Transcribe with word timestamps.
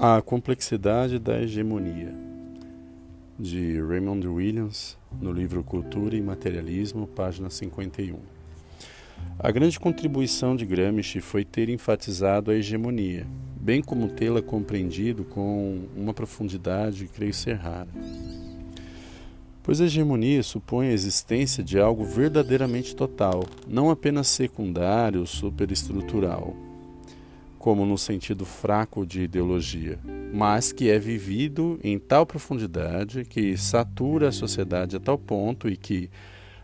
A 0.00 0.22
complexidade 0.22 1.18
da 1.18 1.42
hegemonia, 1.42 2.14
de 3.36 3.82
Raymond 3.82 4.28
Williams, 4.28 4.96
no 5.20 5.32
livro 5.32 5.64
Cultura 5.64 6.14
e 6.14 6.22
Materialismo, 6.22 7.08
página 7.08 7.50
51. 7.50 8.16
A 9.40 9.50
grande 9.50 9.80
contribuição 9.80 10.54
de 10.54 10.64
Gramsci 10.64 11.20
foi 11.20 11.44
ter 11.44 11.68
enfatizado 11.68 12.52
a 12.52 12.54
hegemonia, 12.54 13.26
bem 13.60 13.82
como 13.82 14.06
tê-la 14.06 14.40
compreendido 14.40 15.24
com 15.24 15.80
uma 15.96 16.14
profundidade, 16.14 17.08
creio 17.08 17.34
ser 17.34 17.54
rara. 17.54 17.90
Pois 19.64 19.80
a 19.80 19.86
hegemonia 19.86 20.44
supõe 20.44 20.90
a 20.90 20.92
existência 20.92 21.64
de 21.64 21.76
algo 21.76 22.04
verdadeiramente 22.04 22.94
total, 22.94 23.42
não 23.66 23.90
apenas 23.90 24.28
secundário 24.28 25.18
ou 25.18 25.26
superestrutural 25.26 26.67
como 27.68 27.84
no 27.84 27.98
sentido 27.98 28.46
fraco 28.46 29.04
de 29.04 29.24
ideologia, 29.24 29.98
mas 30.32 30.72
que 30.72 30.88
é 30.88 30.98
vivido 30.98 31.78
em 31.84 31.98
tal 31.98 32.24
profundidade 32.24 33.26
que 33.26 33.58
satura 33.58 34.28
a 34.28 34.32
sociedade 34.32 34.96
a 34.96 34.98
tal 34.98 35.18
ponto 35.18 35.68
e 35.68 35.76
que, 35.76 36.08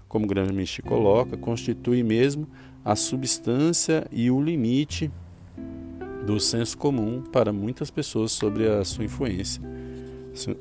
como 0.08 0.26
Gramsci 0.26 0.80
coloca, 0.80 1.36
constitui 1.36 2.02
mesmo 2.02 2.48
a 2.82 2.96
substância 2.96 4.06
e 4.10 4.30
o 4.30 4.40
limite 4.40 5.12
do 6.24 6.40
senso 6.40 6.78
comum 6.78 7.20
para 7.20 7.52
muitas 7.52 7.90
pessoas 7.90 8.32
sobre 8.32 8.66
a 8.66 8.82
sua 8.82 9.04
influência, 9.04 9.62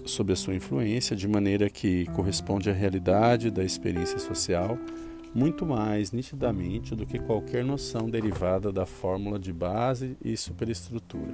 sobre 0.03 0.33
a 0.33 0.35
sua 0.35 0.55
influência 0.55 1.15
de 1.15 1.25
maneira 1.25 1.69
que 1.69 2.05
corresponde 2.07 2.69
à 2.69 2.73
realidade 2.73 3.49
da 3.49 3.63
experiência 3.63 4.19
social 4.19 4.77
muito 5.33 5.65
mais 5.65 6.11
nitidamente 6.11 6.95
do 6.95 7.05
que 7.05 7.17
qualquer 7.19 7.65
noção 7.65 8.09
derivada 8.09 8.71
da 8.71 8.85
fórmula 8.85 9.39
de 9.39 9.51
base 9.51 10.15
e 10.23 10.37
superestrutura. 10.37 11.33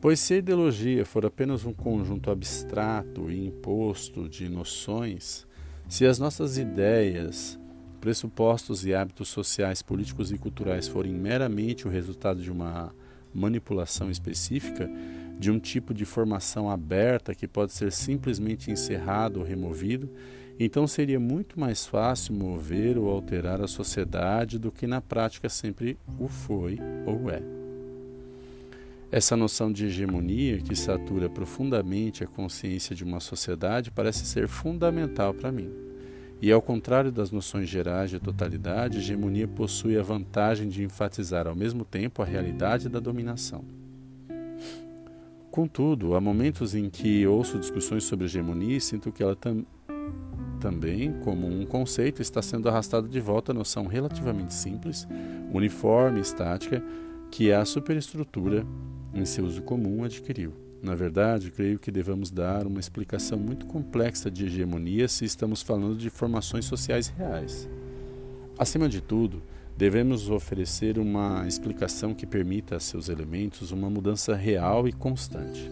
Pois 0.00 0.20
se 0.20 0.34
a 0.34 0.36
ideologia 0.38 1.04
for 1.04 1.24
apenas 1.24 1.64
um 1.64 1.72
conjunto 1.72 2.30
abstrato 2.30 3.30
e 3.30 3.46
imposto 3.46 4.28
de 4.28 4.48
noções, 4.48 5.46
se 5.88 6.06
as 6.06 6.18
nossas 6.18 6.58
ideias, 6.58 7.58
pressupostos 8.00 8.84
e 8.84 8.94
hábitos 8.94 9.28
sociais, 9.28 9.80
políticos 9.80 10.30
e 10.30 10.36
culturais 10.36 10.88
forem 10.88 11.12
meramente 11.12 11.86
o 11.86 11.90
resultado 11.90 12.42
de 12.42 12.50
uma 12.50 12.94
manipulação 13.32 14.10
específica, 14.10 14.90
de 15.38 15.50
um 15.50 15.58
tipo 15.58 15.92
de 15.92 16.04
formação 16.04 16.70
aberta 16.70 17.34
que 17.34 17.48
pode 17.48 17.72
ser 17.72 17.90
simplesmente 17.90 18.70
encerrado 18.70 19.40
ou 19.40 19.46
removido, 19.46 20.08
então 20.58 20.86
seria 20.86 21.18
muito 21.18 21.58
mais 21.58 21.84
fácil 21.84 22.34
mover 22.34 22.96
ou 22.96 23.10
alterar 23.10 23.60
a 23.60 23.66
sociedade 23.66 24.58
do 24.58 24.70
que 24.70 24.86
na 24.86 25.00
prática 25.00 25.48
sempre 25.48 25.98
o 26.18 26.28
foi 26.28 26.78
ou 27.04 27.30
é. 27.30 27.42
Essa 29.10 29.36
noção 29.36 29.70
de 29.70 29.86
hegemonia 29.86 30.58
que 30.58 30.74
satura 30.74 31.28
profundamente 31.28 32.24
a 32.24 32.26
consciência 32.26 32.96
de 32.96 33.04
uma 33.04 33.20
sociedade 33.20 33.90
parece 33.90 34.26
ser 34.26 34.48
fundamental 34.48 35.32
para 35.32 35.52
mim. 35.52 35.70
E 36.42 36.50
ao 36.50 36.60
contrário 36.60 37.12
das 37.12 37.30
noções 37.30 37.68
gerais 37.68 38.10
de 38.10 38.18
totalidade, 38.18 38.98
hegemonia 38.98 39.46
possui 39.46 39.96
a 39.96 40.02
vantagem 40.02 40.68
de 40.68 40.82
enfatizar 40.82 41.46
ao 41.46 41.54
mesmo 41.54 41.84
tempo 41.84 42.22
a 42.22 42.24
realidade 42.24 42.88
da 42.88 42.98
dominação. 42.98 43.64
Contudo, 45.50 46.16
há 46.16 46.20
momentos 46.20 46.74
em 46.74 46.90
que 46.90 47.24
ouço 47.24 47.58
discussões 47.58 48.02
sobre 48.02 48.24
hegemonia 48.24 48.76
e 48.76 48.80
sinto 48.80 49.12
que 49.12 49.22
ela 49.22 49.36
tam 49.36 49.64
também, 50.64 51.12
como 51.22 51.46
um 51.46 51.66
conceito, 51.66 52.22
está 52.22 52.40
sendo 52.40 52.70
arrastado 52.70 53.06
de 53.06 53.20
volta 53.20 53.52
a 53.52 53.54
noção 53.54 53.86
relativamente 53.86 54.54
simples, 54.54 55.06
uniforme 55.52 56.20
estática 56.20 56.82
que 57.30 57.52
a 57.52 57.66
superestrutura, 57.66 58.64
em 59.12 59.26
seu 59.26 59.44
uso 59.44 59.60
comum, 59.60 60.04
adquiriu. 60.04 60.54
Na 60.82 60.94
verdade, 60.94 61.50
creio 61.50 61.78
que 61.78 61.90
devemos 61.90 62.30
dar 62.30 62.66
uma 62.66 62.80
explicação 62.80 63.38
muito 63.38 63.66
complexa 63.66 64.30
de 64.30 64.46
hegemonia 64.46 65.06
se 65.06 65.26
estamos 65.26 65.60
falando 65.60 65.96
de 65.96 66.08
formações 66.08 66.64
sociais 66.64 67.08
reais. 67.08 67.68
Acima 68.58 68.88
de 68.88 69.02
tudo, 69.02 69.42
devemos 69.76 70.30
oferecer 70.30 70.98
uma 70.98 71.46
explicação 71.46 72.14
que 72.14 72.24
permita 72.24 72.76
a 72.76 72.80
seus 72.80 73.10
elementos 73.10 73.70
uma 73.70 73.90
mudança 73.90 74.34
real 74.34 74.88
e 74.88 74.94
constante. 74.94 75.70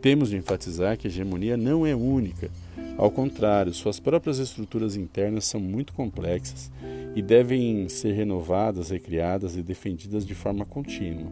Temos 0.00 0.30
de 0.30 0.36
enfatizar 0.36 0.96
que 0.96 1.08
a 1.08 1.10
hegemonia 1.10 1.56
não 1.56 1.84
é 1.84 1.92
única 1.92 2.48
ao 2.96 3.10
contrário, 3.10 3.74
suas 3.74 4.00
próprias 4.00 4.38
estruturas 4.38 4.96
internas 4.96 5.44
são 5.44 5.60
muito 5.60 5.92
complexas 5.92 6.70
e 7.14 7.20
devem 7.20 7.88
ser 7.88 8.12
renovadas, 8.12 8.90
recriadas 8.90 9.56
e 9.56 9.62
defendidas 9.62 10.26
de 10.26 10.34
forma 10.34 10.64
contínua. 10.64 11.30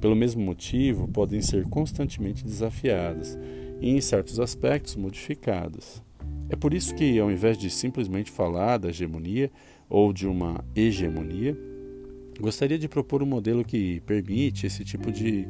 Pelo 0.00 0.16
mesmo 0.16 0.42
motivo, 0.42 1.08
podem 1.08 1.40
ser 1.40 1.64
constantemente 1.68 2.44
desafiadas 2.44 3.38
e, 3.80 3.90
em 3.90 4.00
certos 4.00 4.38
aspectos, 4.38 4.96
modificadas. 4.96 6.02
É 6.50 6.56
por 6.56 6.74
isso 6.74 6.94
que, 6.94 7.18
ao 7.18 7.30
invés 7.30 7.56
de 7.56 7.70
simplesmente 7.70 8.30
falar 8.30 8.78
da 8.78 8.90
hegemonia 8.90 9.50
ou 9.88 10.12
de 10.12 10.26
uma 10.26 10.62
hegemonia, 10.74 11.56
gostaria 12.40 12.78
de 12.78 12.88
propor 12.88 13.22
um 13.22 13.26
modelo 13.26 13.64
que 13.64 14.00
permite 14.00 14.66
esse 14.66 14.84
tipo 14.84 15.10
de 15.10 15.46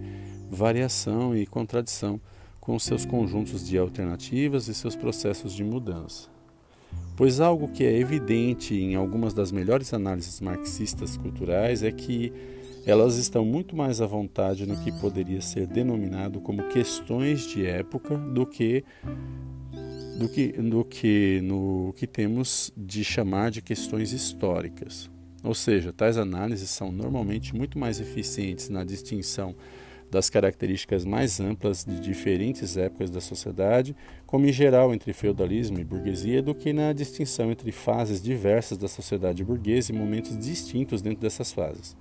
variação 0.51 1.35
e 1.37 1.47
contradição 1.47 2.21
com 2.63 2.79
seus 2.79 3.05
conjuntos 3.05 3.67
de 3.67 3.77
alternativas 3.77 4.69
e 4.69 4.75
seus 4.75 4.95
processos 4.95 5.53
de 5.53 5.65
mudança. 5.65 6.31
Pois 7.17 7.41
algo 7.41 7.67
que 7.67 7.83
é 7.83 7.99
evidente 7.99 8.73
em 8.73 8.95
algumas 8.95 9.35
das 9.35 9.51
melhores 9.51 9.93
análises 9.93 10.41
marxistas 10.41 11.17
culturais 11.17 11.83
é 11.83 11.91
que 11.91 12.33
elas 12.87 13.17
estão 13.17 13.45
muito 13.45 13.75
mais 13.75 14.01
à 14.01 14.07
vontade 14.07 14.65
no 14.65 14.77
que 14.77 14.93
poderia 14.93 15.41
ser 15.41 15.67
denominado 15.67 16.41
como 16.41 16.69
questões 16.69 17.49
de 17.49 17.67
época 17.67 18.17
do 18.17 18.47
que 18.47 18.85
do 20.17 20.29
que, 20.29 20.53
do 20.53 20.85
que 20.85 21.41
no 21.43 21.93
que 21.97 22.07
temos 22.07 22.73
de 22.77 23.03
chamar 23.03 23.51
de 23.51 23.61
questões 23.61 24.13
históricas. 24.13 25.11
Ou 25.43 25.55
seja, 25.55 25.93
tais 25.93 26.17
análises 26.17 26.71
são 26.71 26.93
normalmente 26.93 27.57
muito 27.57 27.77
mais 27.77 28.01
eficientes 28.01 28.69
na 28.69 28.85
distinção 28.85 29.57
das 30.13 30.29
características 30.29 31.07
mais 31.07 31.41
amplas 31.41 31.87
de 31.87 31.99
diferentes 31.99 32.77
épocas 32.77 33.09
da 33.09 33.19
sociedade, 33.19 33.97
como 34.27 34.47
em 34.47 34.53
geral 34.53 34.93
entre 34.93 35.11
feudalismo 35.15 35.81
e 35.81 35.85
burguesia, 35.85 36.43
do 36.43 36.55
que 36.55 36.71
na 36.71 36.93
distinção 36.93 37.51
entre 37.51 37.73
fases 37.73 38.21
diversas 38.21 38.77
da 38.77 38.89
sociedade 38.89 39.43
burguesa 39.43 39.91
e 39.91 39.97
momentos 39.97 40.39
distintos 40.39 41.01
dentro 41.01 41.23
dessas 41.23 41.51
fases. 41.51 41.97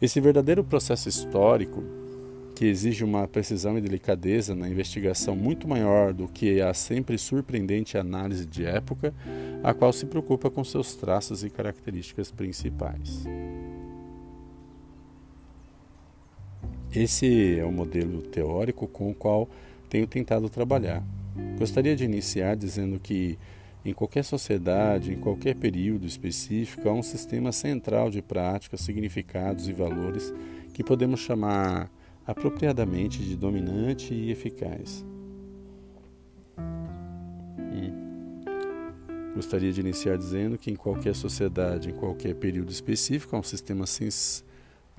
Esse 0.00 0.22
verdadeiro 0.22 0.64
processo 0.64 1.06
histórico, 1.06 1.84
que 2.56 2.64
exige 2.64 3.04
uma 3.04 3.28
precisão 3.28 3.76
e 3.76 3.80
delicadeza 3.82 4.54
na 4.54 4.66
investigação 4.66 5.36
muito 5.36 5.68
maior 5.68 6.14
do 6.14 6.26
que 6.26 6.62
a 6.62 6.72
sempre 6.72 7.18
surpreendente 7.18 7.98
análise 7.98 8.46
de 8.46 8.64
época, 8.64 9.12
a 9.62 9.74
qual 9.74 9.92
se 9.92 10.06
preocupa 10.06 10.48
com 10.48 10.64
seus 10.64 10.94
traços 10.94 11.44
e 11.44 11.50
características 11.50 12.32
principais. 12.32 13.26
Esse 16.94 17.58
é 17.58 17.64
o 17.64 17.70
modelo 17.70 18.22
teórico 18.22 18.86
com 18.88 19.10
o 19.10 19.14
qual 19.14 19.48
tenho 19.88 20.06
tentado 20.06 20.48
trabalhar. 20.48 21.02
Gostaria 21.58 21.94
de 21.94 22.04
iniciar 22.04 22.56
dizendo 22.56 22.98
que, 22.98 23.38
em 23.84 23.92
qualquer 23.92 24.24
sociedade, 24.24 25.12
em 25.12 25.20
qualquer 25.20 25.54
período 25.54 26.06
específico, 26.06 26.88
há 26.88 26.92
um 26.92 27.02
sistema 27.02 27.52
central 27.52 28.10
de 28.10 28.22
práticas, 28.22 28.80
significados 28.80 29.68
e 29.68 29.72
valores 29.72 30.32
que 30.72 30.82
podemos 30.82 31.20
chamar 31.20 31.90
apropriadamente 32.26 33.18
de 33.18 33.36
dominante 33.36 34.12
e 34.12 34.30
eficaz. 34.30 35.04
Gostaria 39.38 39.72
de 39.72 39.80
iniciar 39.80 40.18
dizendo 40.18 40.58
que 40.58 40.68
em 40.68 40.74
qualquer 40.74 41.14
sociedade, 41.14 41.90
em 41.90 41.92
qualquer 41.92 42.34
período 42.34 42.72
específico, 42.72 43.36
há 43.36 43.38
um 43.38 43.42
sistema 43.44 43.86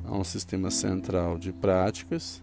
a 0.05 0.17
um 0.17 0.23
sistema 0.23 0.71
central 0.71 1.37
de 1.37 1.51
práticas, 1.51 2.41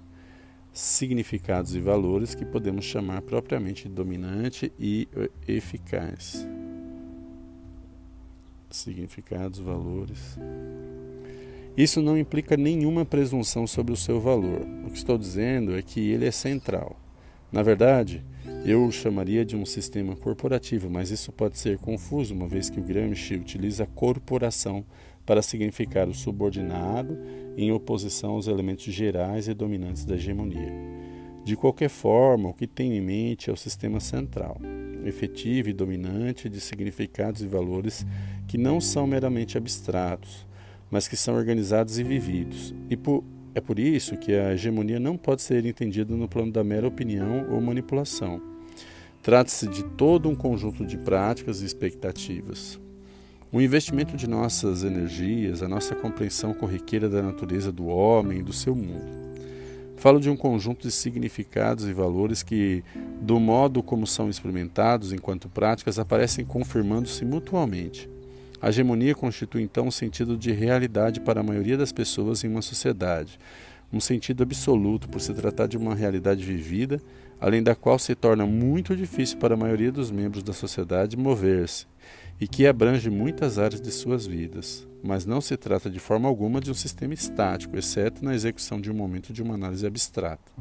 significados 0.72 1.74
e 1.74 1.80
valores 1.80 2.34
que 2.34 2.44
podemos 2.44 2.84
chamar 2.84 3.22
propriamente 3.22 3.88
dominante 3.88 4.72
e 4.78 5.08
eficaz. 5.48 6.46
Significados, 8.70 9.58
valores. 9.58 10.38
Isso 11.76 12.02
não 12.02 12.18
implica 12.18 12.56
nenhuma 12.56 13.04
presunção 13.04 13.66
sobre 13.66 13.92
o 13.92 13.96
seu 13.96 14.20
valor. 14.20 14.66
O 14.86 14.90
que 14.90 14.98
estou 14.98 15.16
dizendo 15.16 15.76
é 15.76 15.82
que 15.82 16.00
ele 16.10 16.26
é 16.26 16.30
central. 16.30 16.98
Na 17.50 17.62
verdade, 17.62 18.24
eu 18.64 18.84
o 18.84 18.92
chamaria 18.92 19.44
de 19.44 19.56
um 19.56 19.64
sistema 19.64 20.16
corporativo, 20.16 20.90
mas 20.90 21.10
isso 21.10 21.32
pode 21.32 21.58
ser 21.58 21.78
confuso, 21.78 22.34
uma 22.34 22.48
vez 22.48 22.68
que 22.68 22.80
o 22.80 22.82
Gramsci 22.82 23.34
utiliza 23.34 23.86
corporação 23.86 24.84
para 25.24 25.42
significar 25.42 26.08
o 26.08 26.14
subordinado 26.14 27.16
em 27.56 27.72
oposição 27.72 28.32
aos 28.32 28.46
elementos 28.46 28.84
gerais 28.92 29.48
e 29.48 29.54
dominantes 29.54 30.04
da 30.04 30.14
hegemonia. 30.14 30.72
De 31.44 31.56
qualquer 31.56 31.88
forma, 31.88 32.48
o 32.48 32.54
que 32.54 32.66
tem 32.66 32.96
em 32.96 33.00
mente 33.00 33.48
é 33.48 33.52
o 33.52 33.56
sistema 33.56 34.00
central, 34.00 34.60
efetivo 35.04 35.68
e 35.68 35.72
dominante 35.72 36.48
de 36.48 36.60
significados 36.60 37.40
e 37.40 37.46
valores 37.46 38.04
que 38.46 38.58
não 38.58 38.80
são 38.80 39.06
meramente 39.06 39.56
abstratos, 39.56 40.46
mas 40.90 41.08
que 41.08 41.16
são 41.16 41.34
organizados 41.36 41.98
e 41.98 42.02
vividos, 42.02 42.74
e 42.90 42.96
por, 42.96 43.24
É 43.54 43.60
por 43.60 43.78
isso 43.78 44.18
que 44.18 44.34
a 44.34 44.52
hegemonia 44.52 45.00
não 45.00 45.16
pode 45.16 45.40
ser 45.40 45.64
entendida 45.64 46.14
no 46.14 46.28
plano 46.28 46.52
da 46.52 46.62
mera 46.62 46.86
opinião 46.86 47.46
ou 47.50 47.58
manipulação. 47.58 48.38
Trata-se 49.22 49.66
de 49.66 49.82
todo 49.82 50.28
um 50.28 50.34
conjunto 50.34 50.84
de 50.84 50.98
práticas 50.98 51.62
e 51.62 51.64
expectativas. 51.64 52.78
O 53.56 53.60
investimento 53.62 54.18
de 54.18 54.28
nossas 54.28 54.84
energias, 54.84 55.62
a 55.62 55.68
nossa 55.68 55.94
compreensão 55.94 56.52
corriqueira 56.52 57.08
da 57.08 57.22
natureza 57.22 57.72
do 57.72 57.86
homem 57.86 58.40
e 58.40 58.42
do 58.42 58.52
seu 58.52 58.74
mundo. 58.74 59.06
Falo 59.96 60.20
de 60.20 60.28
um 60.28 60.36
conjunto 60.36 60.82
de 60.82 60.92
significados 60.92 61.88
e 61.88 61.92
valores 61.94 62.42
que, 62.42 62.84
do 63.18 63.40
modo 63.40 63.82
como 63.82 64.06
são 64.06 64.28
experimentados 64.28 65.10
enquanto 65.10 65.48
práticas, 65.48 65.98
aparecem 65.98 66.44
confirmando-se 66.44 67.24
mutuamente. 67.24 68.10
A 68.60 68.68
hegemonia 68.68 69.14
constitui 69.14 69.62
então 69.62 69.86
um 69.86 69.90
sentido 69.90 70.36
de 70.36 70.52
realidade 70.52 71.18
para 71.18 71.40
a 71.40 71.42
maioria 71.42 71.78
das 71.78 71.92
pessoas 71.92 72.44
em 72.44 72.48
uma 72.48 72.60
sociedade, 72.60 73.40
um 73.90 74.00
sentido 74.00 74.42
absoluto 74.42 75.08
por 75.08 75.18
se 75.18 75.32
tratar 75.32 75.66
de 75.66 75.78
uma 75.78 75.94
realidade 75.94 76.44
vivida, 76.44 77.00
além 77.40 77.62
da 77.62 77.74
qual 77.74 77.98
se 77.98 78.14
torna 78.14 78.46
muito 78.46 78.96
difícil 78.96 79.38
para 79.38 79.54
a 79.54 79.56
maioria 79.56 79.92
dos 79.92 80.10
membros 80.10 80.42
da 80.42 80.52
sociedade 80.52 81.16
mover-se, 81.16 81.86
e 82.40 82.46
que 82.46 82.66
abrange 82.66 83.08
muitas 83.10 83.58
áreas 83.58 83.80
de 83.80 83.90
suas 83.90 84.26
vidas. 84.26 84.86
Mas 85.02 85.24
não 85.24 85.40
se 85.40 85.56
trata 85.56 85.88
de 85.88 85.98
forma 85.98 86.28
alguma 86.28 86.60
de 86.60 86.70
um 86.70 86.74
sistema 86.74 87.14
estático, 87.14 87.76
exceto 87.76 88.24
na 88.24 88.34
execução 88.34 88.80
de 88.80 88.90
um 88.90 88.94
momento 88.94 89.32
de 89.32 89.42
uma 89.42 89.54
análise 89.54 89.86
abstrata. 89.86 90.52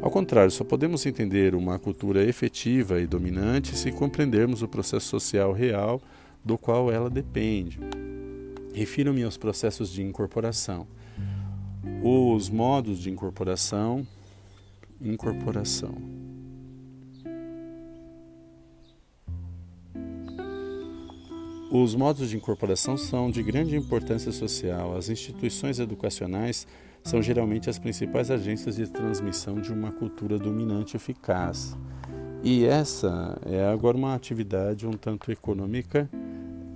Ao 0.00 0.10
contrário, 0.10 0.50
só 0.50 0.64
podemos 0.64 1.06
entender 1.06 1.54
uma 1.54 1.78
cultura 1.78 2.24
efetiva 2.24 3.00
e 3.00 3.06
dominante 3.06 3.76
se 3.76 3.92
compreendermos 3.92 4.60
o 4.60 4.68
processo 4.68 5.06
social 5.06 5.52
real 5.52 6.02
do 6.44 6.58
qual 6.58 6.90
ela 6.90 7.08
depende. 7.08 7.78
Refiro-me 8.74 9.22
aos 9.22 9.36
processos 9.36 9.90
de 9.90 10.02
incorporação. 10.02 10.88
Os 12.02 12.50
modos 12.50 12.98
de 12.98 13.10
incorporação, 13.10 14.04
incorporação. 15.02 15.94
Os 21.70 21.94
modos 21.94 22.28
de 22.28 22.36
incorporação 22.36 22.96
são 22.98 23.30
de 23.30 23.42
grande 23.42 23.76
importância 23.76 24.30
social. 24.30 24.94
As 24.94 25.08
instituições 25.08 25.78
educacionais 25.78 26.66
são 27.02 27.22
geralmente 27.22 27.70
as 27.70 27.78
principais 27.78 28.30
agências 28.30 28.76
de 28.76 28.86
transmissão 28.86 29.60
de 29.60 29.72
uma 29.72 29.90
cultura 29.90 30.38
dominante 30.38 30.96
eficaz. 30.96 31.76
E 32.42 32.64
essa 32.64 33.38
é 33.46 33.64
agora 33.64 33.96
uma 33.96 34.14
atividade 34.14 34.86
um 34.86 34.92
tanto 34.92 35.32
econômica 35.32 36.10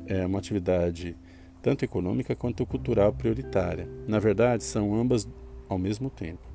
é 0.06 0.24
uma 0.24 0.38
atividade 0.38 1.16
tanto 1.60 1.84
econômica 1.84 2.34
quanto 2.34 2.64
cultural 2.64 3.12
prioritária. 3.12 3.88
Na 4.06 4.18
verdade, 4.18 4.62
são 4.62 4.94
ambas 4.94 5.28
ao 5.68 5.78
mesmo 5.78 6.08
tempo. 6.08 6.45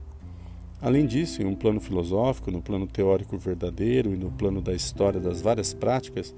Além 0.82 1.06
disso, 1.06 1.44
em 1.44 1.46
um 1.46 1.54
plano 1.54 1.80
filosófico, 1.80 2.50
no 2.50 2.60
plano 2.60 2.88
teórico 2.88 3.38
verdadeiro 3.38 4.14
e 4.14 4.18
no 4.18 4.32
plano 4.32 4.62
da 4.62 4.74
história 4.74 5.20
das 5.20 5.40
várias 5.40 5.76
práticas, 5.76 6.34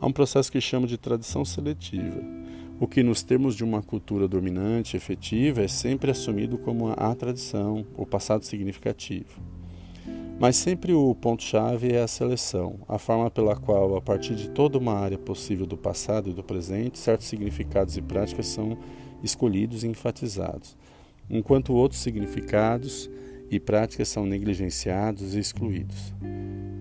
há 0.00 0.06
um 0.06 0.12
processo 0.12 0.50
que 0.50 0.60
chamo 0.60 0.84
de 0.84 0.98
tradição 0.98 1.44
seletiva, 1.44 2.20
o 2.80 2.88
que, 2.88 3.02
nos 3.04 3.22
termos 3.22 3.54
de 3.54 3.62
uma 3.62 3.80
cultura 3.80 4.26
dominante 4.26 4.96
efetiva, 4.96 5.62
é 5.62 5.68
sempre 5.68 6.10
assumido 6.10 6.58
como 6.58 6.88
a 6.88 7.14
tradição, 7.14 7.86
o 7.96 8.04
passado 8.04 8.44
significativo. 8.44 9.40
Mas 10.40 10.56
sempre 10.56 10.92
o 10.92 11.14
ponto-chave 11.14 11.92
é 11.92 12.00
a 12.00 12.06
seleção, 12.06 12.80
a 12.88 12.98
forma 12.98 13.30
pela 13.30 13.56
qual, 13.56 13.96
a 13.96 14.00
partir 14.00 14.36
de 14.36 14.50
toda 14.50 14.78
uma 14.78 14.94
área 14.94 15.18
possível 15.18 15.66
do 15.66 15.76
passado 15.76 16.30
e 16.30 16.32
do 16.32 16.42
presente, 16.42 16.98
certos 16.98 17.26
significados 17.26 17.96
e 17.96 18.02
práticas 18.02 18.46
são 18.46 18.78
escolhidos 19.22 19.82
e 19.82 19.88
enfatizados, 19.88 20.76
enquanto 21.28 21.74
outros 21.74 22.00
significados 22.00 23.10
e 23.50 23.58
práticas 23.58 24.08
são 24.08 24.26
negligenciados 24.26 25.34
e 25.34 25.38
excluídos. 25.38 26.14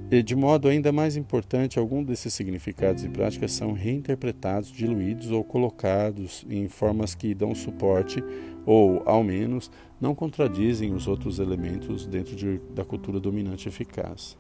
E, 0.10 0.24
de 0.24 0.36
modo 0.38 0.70
ainda 0.70 0.92
mais 0.92 1.18
importante, 1.18 1.78
alguns 1.78 2.06
desses 2.06 2.34
significados 2.34 3.04
e 3.04 3.10
práticas 3.10 3.52
são 3.52 3.74
reinterpretados, 3.74 4.72
diluídos 4.72 5.32
ou 5.32 5.44
colocados 5.44 6.46
em 6.50 6.70
formas 6.70 7.14
que 7.14 7.36
dão 7.36 7.54
suporte 7.54 8.24
ou, 8.66 9.04
ao 9.06 9.22
menos, 9.22 9.70
não 10.00 10.16
contradizem 10.16 10.94
os 10.94 11.08
outros 11.08 11.40
elementos 11.40 12.06
dentro 12.06 12.36
de, 12.38 12.62
da 12.74 12.86
cultura 12.86 13.20
dominante 13.20 13.68
eficaz. 13.68 14.38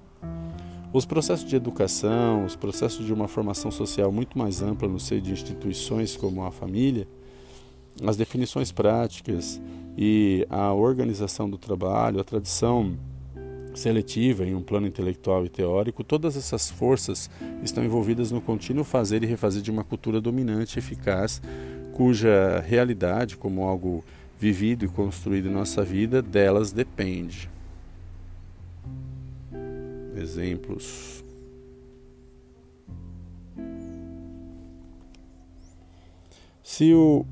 Os 0.93 1.05
processos 1.05 1.45
de 1.45 1.55
educação, 1.57 2.45
os 2.45 2.55
processos 2.55 3.05
de 3.05 3.13
uma 3.13 3.27
formação 3.27 3.69
social 3.69 4.09
muito 4.09 4.37
mais 4.37 4.61
ampla 4.61 4.87
no 4.87 4.99
seio 4.99 5.21
de 5.21 5.33
instituições 5.33 6.15
como 6.15 6.43
a 6.43 6.51
família, 6.51 7.05
as 8.03 8.17
definições 8.17 8.71
práticas 8.71 9.61
e 9.97 10.45
a 10.49 10.73
organização 10.73 11.49
do 11.49 11.57
trabalho, 11.57 12.19
a 12.19 12.23
tradição 12.23 12.97
seletiva 13.73 14.45
em 14.45 14.55
um 14.55 14.61
plano 14.61 14.87
intelectual 14.87 15.45
e 15.45 15.49
teórico, 15.49 16.03
todas 16.03 16.35
essas 16.35 16.69
forças 16.69 17.29
estão 17.63 17.83
envolvidas 17.83 18.31
no 18.31 18.41
contínuo 18.41 18.83
fazer 18.83 19.23
e 19.23 19.27
refazer 19.27 19.61
de 19.61 19.71
uma 19.71 19.83
cultura 19.83 20.19
dominante 20.19 20.75
e 20.75 20.79
eficaz, 20.79 21.41
cuja 21.93 22.59
realidade, 22.65 23.37
como 23.37 23.63
algo 23.63 24.03
vivido 24.39 24.85
e 24.85 24.87
construído 24.87 25.47
em 25.47 25.51
nossa 25.51 25.83
vida, 25.83 26.21
delas 26.21 26.71
depende. 26.71 27.49
Exemplos. 30.15 31.23
Se 36.63 36.93
o 36.93 37.25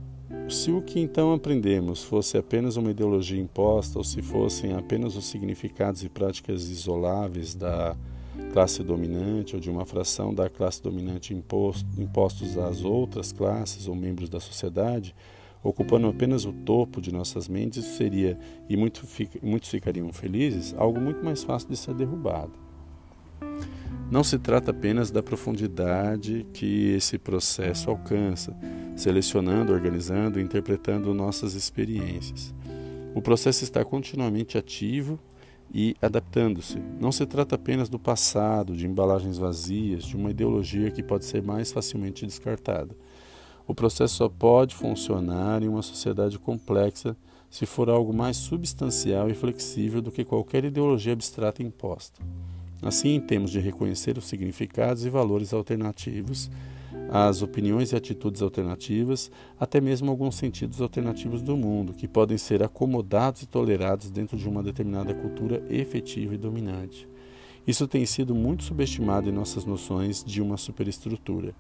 se 0.50 0.72
o 0.72 0.82
que 0.82 1.00
então 1.00 1.34
aprendemos 1.34 2.04
fosse 2.04 2.38
apenas 2.38 2.78
uma 2.78 2.92
ideologia 2.92 3.40
imposta, 3.40 3.98
ou 3.98 4.04
se 4.04 4.22
fossem 4.22 4.74
apenas 4.74 5.16
os 5.16 5.26
significados 5.26 6.04
e 6.04 6.10
práticas 6.10 6.70
isoláveis 6.70 7.56
da 7.56 7.96
classe 8.54 8.84
dominante 8.84 9.56
ou 9.56 9.62
de 9.62 9.70
uma 9.70 9.86
fração 9.86 10.34
da 10.34 10.50
classe 10.50 10.82
dominante 10.82 11.34
imposto, 11.34 11.86
impostos 12.00 12.58
às 12.58 12.84
outras 12.84 13.32
classes 13.32 13.88
ou 13.88 13.96
membros 13.96 14.30
da 14.30 14.40
sociedade, 14.40 15.16
ocupando 15.64 16.08
apenas 16.08 16.46
o 16.46 16.54
topo 16.54 17.02
de 17.02 17.12
nossas 17.12 17.48
mentes, 17.48 17.84
seria, 17.84 18.38
e 18.70 18.78
muito, 18.78 19.02
muitos 19.42 19.70
ficariam 19.70 20.14
felizes, 20.14 20.76
algo 20.78 21.02
muito 21.02 21.26
mais 21.26 21.44
fácil 21.44 21.70
de 21.70 21.78
ser 21.78 21.96
derrubado. 21.96 22.65
Não 24.10 24.24
se 24.24 24.38
trata 24.38 24.70
apenas 24.70 25.10
da 25.10 25.24
profundidade 25.24 26.46
que 26.54 26.94
esse 26.94 27.18
processo 27.18 27.90
alcança, 27.90 28.56
selecionando, 28.96 29.74
organizando 29.74 30.40
e 30.40 30.44
interpretando 30.44 31.14
nossas 31.14 31.56
experiências. 31.56 32.54
O 33.16 33.22
processo 33.22 33.64
está 33.64 33.84
continuamente 33.84 34.60
ativo 34.60 35.20
e 35.74 35.96
adaptando-se. 36.00 36.78
Não 37.00 37.12
se 37.12 37.26
trata 37.26 37.56
apenas 37.56 37.90
do 37.90 37.98
passado, 37.98 38.76
de 38.76 38.86
embalagens 38.86 39.40
vazias, 39.40 40.04
de 40.04 40.16
uma 40.16 40.30
ideologia 40.30 40.92
que 40.92 41.02
pode 41.02 41.26
ser 41.26 41.42
mais 41.42 41.72
facilmente 41.72 42.28
descartada. 42.28 42.96
O 43.68 43.74
processo 43.74 44.18
só 44.18 44.30
pode 44.30 44.76
funcionar 44.76 45.64
em 45.64 45.68
uma 45.68 45.82
sociedade 45.82 46.38
complexa 46.38 47.18
se 47.50 47.66
for 47.66 47.90
algo 47.90 48.14
mais 48.14 48.38
substancial 48.38 49.32
e 49.32 49.34
flexível 49.34 50.00
do 50.02 50.12
que 50.12 50.24
qualquer 50.24 50.64
ideologia 50.64 51.14
abstrata 51.14 51.64
imposta. 51.64 52.22
Assim, 52.86 53.20
temos 53.20 53.52
de 53.52 53.60
reconhecer 53.60 54.18
os 54.18 54.26
significados 54.26 55.04
e 55.04 55.10
valores 55.10 55.54
alternativos 55.54 56.50
as 57.10 57.42
opiniões 57.42 57.92
e 57.92 57.96
atitudes 57.96 58.42
alternativas, 58.42 59.32
até 59.60 59.80
mesmo 59.80 60.10
alguns 60.10 60.36
sentidos 60.36 60.82
alternativos 60.82 61.42
do 61.42 61.56
mundo, 61.56 61.94
que 61.94 62.08
podem 62.08 62.38
ser 62.38 62.64
acomodados 62.64 63.44
e 63.44 63.46
tolerados 63.46 64.10
dentro 64.10 64.38
de 64.38 64.48
uma 64.48 64.64
determinada 64.64 65.14
cultura 65.14 65.64
efetiva 65.70 66.34
e 66.34 66.38
dominante. 66.38 67.08
Isso 67.68 67.88
tem 67.88 68.06
sido 68.06 68.36
muito 68.36 68.64
subestimado 68.64 69.30
em 69.30 69.34
nossas 69.34 69.66
noções 69.66 70.24
de 70.24 70.42
uma 70.42 70.58
superestrutura, 70.58 71.54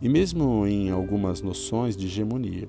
e 0.00 0.08
mesmo 0.08 0.66
em 0.66 0.90
algumas 0.90 1.42
noções 1.42 1.96
de 1.96 2.06
hegemonia. 2.06 2.68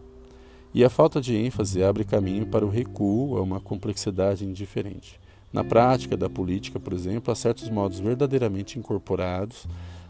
E 0.74 0.84
a 0.84 0.90
falta 0.90 1.22
de 1.22 1.36
ênfase 1.36 1.84
abre 1.84 2.04
caminho 2.04 2.48
para 2.48 2.66
o 2.66 2.70
recuo 2.70 3.38
a 3.38 3.42
uma 3.42 3.60
complexidade 3.60 4.46
indiferente. 4.46 5.20
Na 5.54 5.64
prática 5.64 6.18
da 6.18 6.28
política, 6.28 6.80
por 6.80 6.94
exemplo, 6.94 7.32
há 7.32 7.36
certos 7.36 7.70
modos 7.70 8.00
verdadeiramente 8.00 8.80
incorporados 8.80 9.68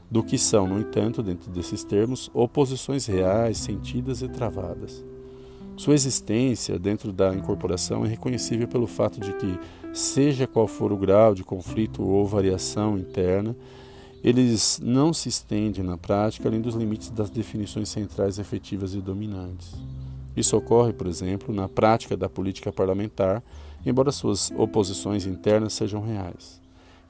do 0.09 0.23
que 0.23 0.37
são, 0.37 0.65
no 0.65 0.79
entanto, 0.79 1.21
dentro 1.21 1.51
desses 1.51 1.83
termos, 1.83 2.31
oposições 2.33 3.05
reais, 3.05 3.57
sentidas 3.57 4.21
e 4.21 4.29
travadas. 4.29 5.03
Sua 5.75 5.95
existência 5.95 6.79
dentro 6.79 7.11
da 7.11 7.35
incorporação 7.35 8.05
é 8.05 8.07
reconhecível 8.07 8.67
pelo 8.67 8.87
fato 8.87 9.19
de 9.19 9.33
que, 9.33 9.59
seja 9.91 10.47
qual 10.47 10.67
for 10.67 10.93
o 10.93 10.97
grau 10.97 11.35
de 11.35 11.43
conflito 11.43 12.03
ou 12.03 12.25
variação 12.25 12.97
interna, 12.97 13.55
eles 14.23 14.79
não 14.81 15.11
se 15.11 15.27
estendem 15.27 15.83
na 15.83 15.97
prática 15.97 16.47
além 16.47 16.61
dos 16.61 16.75
limites 16.75 17.09
das 17.09 17.29
definições 17.29 17.89
centrais 17.89 18.39
efetivas 18.39 18.93
e 18.93 19.01
dominantes. 19.01 19.73
Isso 20.35 20.57
ocorre, 20.57 20.93
por 20.93 21.07
exemplo, 21.07 21.53
na 21.53 21.69
prática 21.69 22.17
da 22.17 22.27
política 22.27 22.71
parlamentar, 22.71 23.43
embora 23.85 24.11
suas 24.11 24.51
oposições 24.57 25.25
internas 25.25 25.73
sejam 25.73 26.01
reais. 26.01 26.61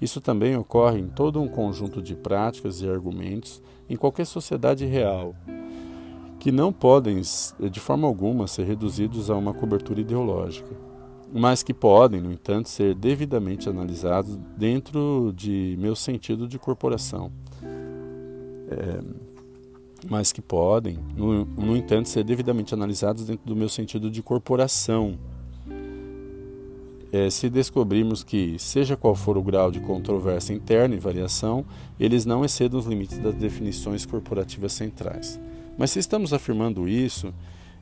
Isso 0.01 0.19
também 0.19 0.57
ocorre 0.57 0.99
em 0.99 1.07
todo 1.07 1.41
um 1.41 1.47
conjunto 1.47 2.01
de 2.01 2.15
práticas 2.15 2.81
e 2.81 2.89
argumentos 2.89 3.61
em 3.89 3.95
qualquer 3.95 4.25
sociedade 4.25 4.85
real, 4.85 5.33
que 6.39 6.51
não 6.51 6.73
podem, 6.73 7.21
de 7.71 7.79
forma 7.79 8.05
alguma, 8.05 8.47
ser 8.47 8.63
reduzidos 8.63 9.29
a 9.29 9.35
uma 9.35 9.53
cobertura 9.53 10.01
ideológica. 10.01 10.75
mas 11.33 11.63
que 11.63 11.73
podem, 11.73 12.21
no 12.21 12.31
entanto, 12.31 12.69
ser 12.69 12.93
devidamente 12.93 13.67
analisados 13.67 14.37
dentro 14.55 15.33
de 15.35 15.75
meu 15.79 15.95
sentido 15.95 16.47
de 16.47 16.59
corporação. 16.59 17.31
É, 18.69 19.01
mas 20.09 20.31
que 20.31 20.41
podem, 20.41 20.99
no, 21.15 21.45
no 21.45 21.77
entanto, 21.77 22.09
ser 22.09 22.23
devidamente 22.23 22.73
analisados 22.73 23.25
dentro 23.25 23.45
do 23.45 23.55
meu 23.55 23.69
sentido 23.69 24.09
de 24.09 24.21
corporação. 24.21 25.17
É, 27.11 27.29
se 27.29 27.49
descobrirmos 27.49 28.23
que, 28.23 28.57
seja 28.57 28.97
qual 28.97 29.15
for 29.15 29.37
o 29.37 29.43
grau 29.43 29.69
de 29.69 29.79
controvérsia 29.79 30.53
interna 30.53 30.95
e 30.95 30.99
variação, 30.99 31.63
eles 31.99 32.25
não 32.25 32.43
excedem 32.43 32.79
os 32.79 32.87
limites 32.87 33.19
das 33.19 33.35
definições 33.35 34.05
corporativas 34.05 34.73
centrais. 34.73 35.39
Mas 35.77 35.91
se 35.91 35.99
estamos 35.99 36.33
afirmando 36.33 36.87
isso, 36.87 37.33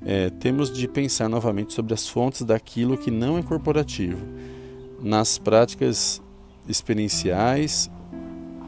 é, 0.05 0.29
temos 0.29 0.71
de 0.71 0.87
pensar 0.87 1.29
novamente 1.29 1.73
sobre 1.73 1.93
as 1.93 2.07
fontes 2.07 2.41
daquilo 2.41 2.97
que 2.97 3.11
não 3.11 3.37
é 3.37 3.43
corporativo, 3.43 4.25
nas 5.01 5.37
práticas 5.37 6.21
experienciais, 6.67 7.89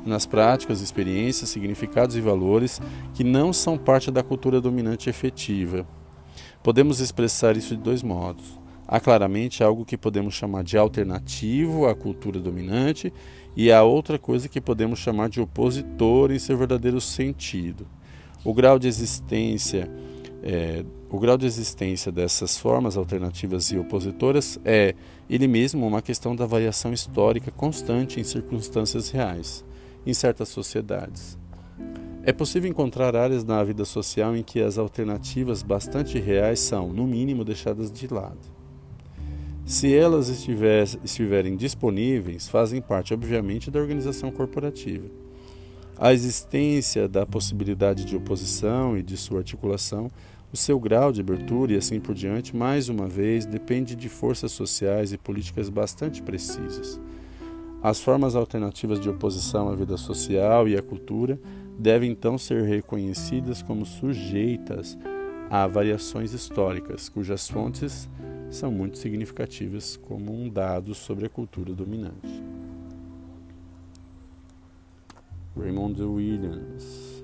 nas 0.05 0.25
práticas, 0.25 0.81
experiências, 0.81 1.49
significados 1.49 2.15
e 2.15 2.21
valores 2.21 2.81
que 3.13 3.23
não 3.23 3.53
são 3.53 3.77
parte 3.77 4.11
da 4.11 4.23
cultura 4.23 4.59
dominante 4.59 5.09
efetiva. 5.09 5.87
Podemos 6.61 6.99
expressar 6.99 7.57
isso 7.57 7.75
de 7.75 7.81
dois 7.81 8.01
modos. 8.03 8.59
Há 8.87 8.99
claramente 8.99 9.63
algo 9.63 9.85
que 9.85 9.97
podemos 9.97 10.33
chamar 10.33 10.63
de 10.63 10.77
alternativo 10.77 11.87
à 11.87 11.95
cultura 11.95 12.39
dominante 12.39 13.13
e 13.55 13.71
há 13.71 13.81
outra 13.83 14.19
coisa 14.19 14.49
que 14.49 14.59
podemos 14.59 14.99
chamar 14.99 15.29
de 15.29 15.39
opositor 15.39 16.31
em 16.31 16.39
seu 16.39 16.57
verdadeiro 16.57 16.99
sentido. 16.99 17.87
O 18.43 18.53
grau 18.53 18.77
de 18.77 18.87
existência 18.87 19.89
é, 20.43 20.83
o 21.09 21.17
grau 21.17 21.37
de 21.37 21.45
existência 21.45 22.11
dessas 22.11 22.57
formas 22.57 22.97
alternativas 22.97 23.71
e 23.71 23.77
opositoras 23.77 24.59
é, 24.65 24.93
ele 25.29 25.47
mesmo, 25.47 25.87
uma 25.87 26.01
questão 26.01 26.35
da 26.35 26.45
variação 26.45 26.91
histórica 26.91 27.49
constante 27.49 28.19
em 28.19 28.23
circunstâncias 28.23 29.09
reais, 29.09 29.63
em 30.05 30.13
certas 30.13 30.49
sociedades. 30.49 31.37
É 32.23 32.31
possível 32.31 32.69
encontrar 32.69 33.15
áreas 33.15 33.43
na 33.43 33.63
vida 33.63 33.83
social 33.83 34.35
em 34.35 34.43
que 34.43 34.61
as 34.61 34.77
alternativas 34.77 35.61
bastante 35.61 36.17
reais 36.19 36.59
são, 36.59 36.93
no 36.93 37.05
mínimo, 37.05 37.43
deixadas 37.43 37.91
de 37.91 38.07
lado. 38.07 38.39
Se 39.65 39.93
elas 39.93 40.29
estiver, 40.29 40.83
estiverem 41.03 41.55
disponíveis, 41.55 42.47
fazem 42.47 42.81
parte, 42.81 43.13
obviamente, 43.13 43.71
da 43.71 43.79
organização 43.79 44.31
corporativa. 44.31 45.07
A 45.97 46.13
existência 46.13 47.07
da 47.07 47.25
possibilidade 47.25 48.05
de 48.05 48.15
oposição 48.15 48.97
e 48.97 49.03
de 49.03 49.15
sua 49.15 49.39
articulação 49.39 50.09
o 50.53 50.57
seu 50.57 50.79
grau 50.79 51.11
de 51.11 51.19
abertura 51.19 51.73
e 51.73 51.77
assim 51.77 51.99
por 51.99 52.13
diante, 52.13 52.55
mais 52.55 52.87
uma 52.87 53.07
vez, 53.07 53.43
depende 53.43 53.95
de 53.95 54.07
forças 54.07 54.51
sociais 54.51 55.11
e 55.11 55.17
políticas 55.17 55.67
bastante 55.67 56.21
precisas. 56.21 57.01
As 57.83 57.99
formas 57.99 58.33
alternativas 58.33 58.97
de 58.97 59.09
oposição 59.09 59.67
à 59.67 59.75
vida 59.75 59.97
social 59.97 60.69
e 60.69 60.77
à 60.77 60.81
cultura 60.81 61.37
devem 61.77 62.11
então 62.11 62.37
ser 62.37 62.63
reconhecidas 62.63 63.61
como 63.61 63.85
sujeitas 63.85 64.97
a 65.49 65.67
variações 65.67 66.31
históricas, 66.31 67.09
cujas 67.09 67.49
fontes 67.49 68.09
são 68.49 68.71
muito 68.71 68.97
significativas 68.97 69.97
como 69.97 70.33
um 70.33 70.47
dado 70.47 70.95
sobre 70.95 71.25
a 71.25 71.29
cultura 71.29 71.73
dominante. 71.73 72.41
Raymond 75.57 76.01
Williams 76.01 77.22